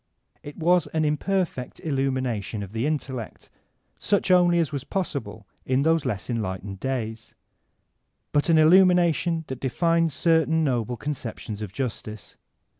[0.49, 3.51] ''It was an imperfect illumination of the intellect,
[3.99, 7.35] such only as was possible in those less en lightened days,
[8.31, 12.35] but an illumination that defined certain noble conceptions of justice.